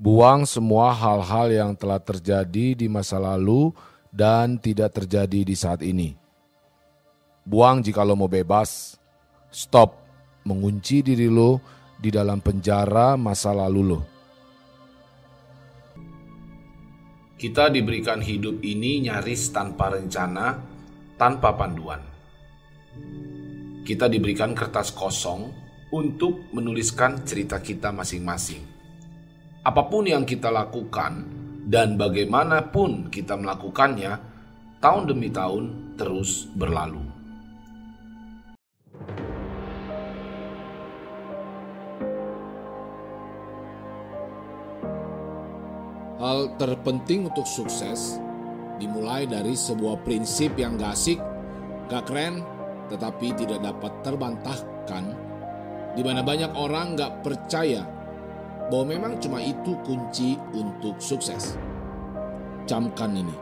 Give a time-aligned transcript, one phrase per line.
[0.00, 3.68] Buang semua hal-hal yang telah terjadi di masa lalu
[4.08, 6.16] dan tidak terjadi di saat ini.
[7.44, 8.96] Buang jika lo mau bebas.
[9.52, 10.00] Stop
[10.48, 11.60] mengunci diri lo
[12.00, 14.00] di dalam penjara masa lalu lo.
[17.36, 20.64] Kita diberikan hidup ini nyaris tanpa rencana,
[21.20, 22.00] tanpa panduan.
[23.84, 25.52] Kita diberikan kertas kosong
[25.92, 28.79] untuk menuliskan cerita kita masing-masing
[29.60, 31.28] apa pun yang kita lakukan
[31.68, 34.16] dan bagaimanapun kita melakukannya,
[34.80, 37.04] tahun demi tahun terus berlalu.
[46.20, 48.16] Hal terpenting untuk sukses
[48.80, 51.20] dimulai dari sebuah prinsip yang gak asik,
[51.92, 52.40] gak keren,
[52.88, 55.04] tetapi tidak dapat terbantahkan,
[55.96, 57.99] di mana banyak orang gak percaya
[58.70, 61.58] bahwa memang cuma itu kunci untuk sukses.
[62.70, 63.36] Camkan ini.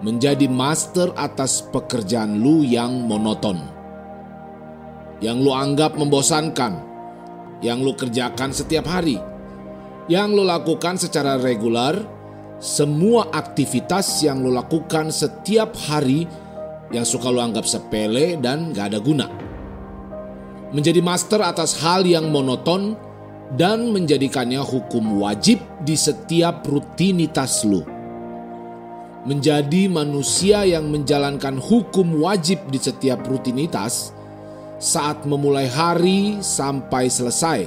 [0.00, 3.60] Menjadi master atas pekerjaan lu yang monoton.
[5.20, 6.80] Yang lu anggap membosankan.
[7.60, 9.20] Yang lu kerjakan setiap hari.
[10.06, 12.15] Yang lu lakukan secara regular
[12.56, 16.24] semua aktivitas yang lo lakukan setiap hari
[16.88, 19.28] yang suka lo anggap sepele dan gak ada guna.
[20.72, 22.96] Menjadi master atas hal yang monoton
[23.54, 27.84] dan menjadikannya hukum wajib di setiap rutinitas lo.
[29.26, 34.14] Menjadi manusia yang menjalankan hukum wajib di setiap rutinitas
[34.78, 37.66] saat memulai hari sampai selesai,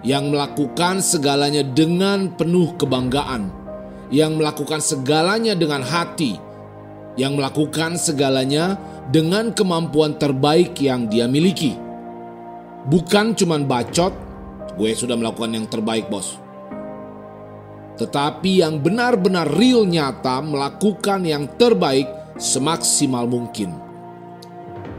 [0.00, 3.67] yang melakukan segalanya dengan penuh kebanggaan
[4.08, 6.40] yang melakukan segalanya dengan hati,
[7.18, 8.76] yang melakukan segalanya
[9.08, 11.76] dengan kemampuan terbaik yang dia miliki.
[12.88, 14.14] Bukan cuman bacot,
[14.78, 16.40] gue sudah melakukan yang terbaik bos.
[17.98, 22.06] Tetapi yang benar-benar real nyata melakukan yang terbaik
[22.38, 23.74] semaksimal mungkin.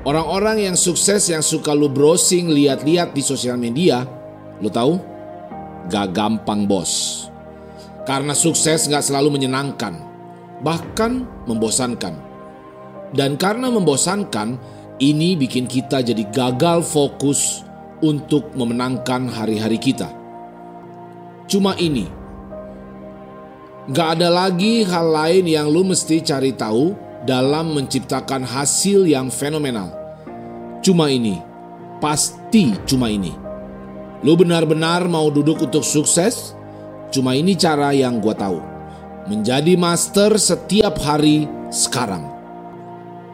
[0.03, 4.03] Orang-orang yang sukses yang suka lu browsing lihat-lihat di sosial media,
[4.59, 4.99] lu tahu?
[5.87, 7.25] Gak gampang bos.
[8.09, 9.93] Karena sukses gak selalu menyenangkan,
[10.65, 12.17] bahkan membosankan.
[13.13, 14.57] Dan karena membosankan,
[14.97, 17.61] ini bikin kita jadi gagal fokus
[18.01, 20.09] untuk memenangkan hari-hari kita.
[21.45, 22.09] Cuma ini,
[23.93, 26.97] gak ada lagi hal lain yang lu mesti cari tahu
[27.29, 29.93] dalam menciptakan hasil yang fenomenal.
[30.81, 31.37] Cuma ini,
[32.01, 33.37] pasti cuma ini.
[34.25, 36.57] Lu benar-benar mau duduk untuk sukses?
[37.09, 38.61] Cuma ini cara yang gue tahu.
[39.29, 42.25] Menjadi master setiap hari sekarang.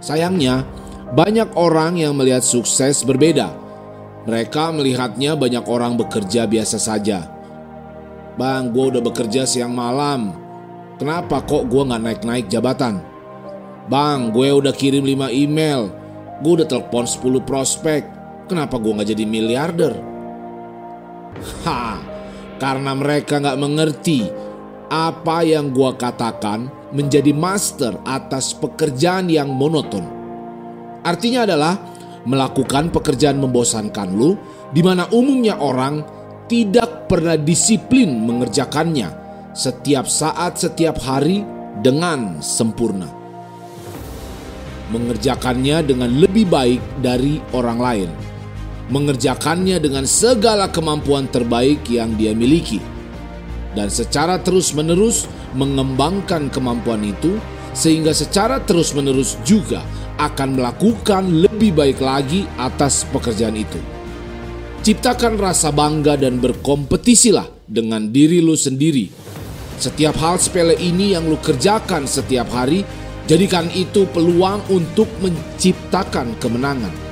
[0.04, 0.68] Sayangnya,
[1.16, 3.52] banyak orang yang melihat sukses berbeda.
[4.26, 7.30] Mereka melihatnya banyak orang bekerja biasa saja.
[8.36, 10.36] Bang, gue udah bekerja siang malam.
[11.00, 13.00] Kenapa kok gue gak naik-naik jabatan?
[13.86, 15.94] Bang, gue udah kirim 5 email.
[16.44, 18.02] Gue udah telepon 10 prospek.
[18.50, 19.94] Kenapa gue gak jadi miliarder?
[21.64, 22.15] Ha,
[22.58, 24.28] karena mereka nggak mengerti
[24.88, 30.06] apa yang gua katakan menjadi master atas pekerjaan yang monoton.
[31.04, 31.76] Artinya adalah
[32.26, 34.34] melakukan pekerjaan membosankan lu
[34.74, 36.02] di mana umumnya orang
[36.50, 39.10] tidak pernah disiplin mengerjakannya
[39.54, 41.46] setiap saat setiap hari
[41.82, 43.10] dengan sempurna.
[44.94, 48.25] Mengerjakannya dengan lebih baik dari orang lain
[48.90, 52.78] mengerjakannya dengan segala kemampuan terbaik yang dia miliki,
[53.74, 55.26] dan secara terus-menerus
[55.58, 57.42] mengembangkan kemampuan itu,
[57.74, 59.82] sehingga secara terus-menerus juga
[60.22, 63.82] akan melakukan lebih baik lagi atas pekerjaan itu.
[64.86, 69.10] Ciptakan rasa bangga dan berkompetisilah dengan diri lu sendiri.
[69.82, 72.86] Setiap hal sepele ini yang lu kerjakan setiap hari,
[73.26, 77.05] jadikan itu peluang untuk menciptakan kemenangan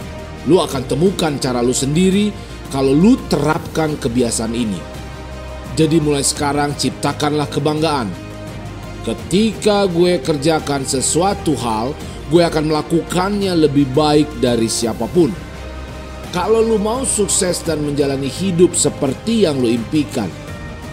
[0.47, 2.33] Lu akan temukan cara lu sendiri
[2.73, 4.79] kalau lu terapkan kebiasaan ini.
[5.73, 8.09] Jadi mulai sekarang ciptakanlah kebanggaan.
[9.03, 11.91] Ketika gue kerjakan sesuatu hal,
[12.31, 15.33] gue akan melakukannya lebih baik dari siapa pun.
[16.33, 20.29] Kalau lu mau sukses dan menjalani hidup seperti yang lu impikan,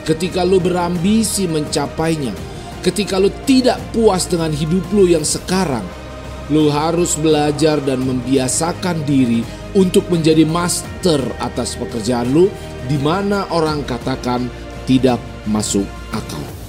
[0.04, 2.36] ketika lu berambisi mencapainya,
[2.84, 5.84] ketika lu tidak puas dengan hidup lu yang sekarang,
[6.50, 9.42] lu harus belajar dan membiasakan diri
[9.78, 12.50] untuk menjadi master atas pekerjaan lu
[12.90, 14.50] di mana orang katakan
[14.84, 16.59] tidak masuk akal.